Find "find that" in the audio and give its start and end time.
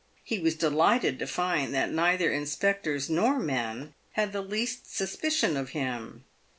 1.27-1.91